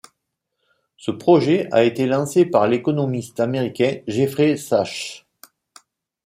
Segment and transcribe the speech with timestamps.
[0.97, 5.27] Ce projet a été lancé par l'économiste américain Jeffrey Sachs.